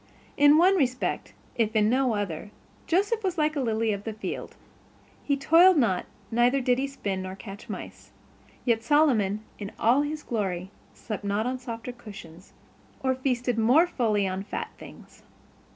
[0.35, 2.49] In one respect, if in no other,
[2.87, 4.55] Joseph was like a lily of the field.
[5.23, 8.09] He toiled not neither did he spin or catch mice.
[8.65, 12.51] Yet Solomon in all his glory slept not on softer cushions,
[13.03, 15.21] or feasted more fully on fat things.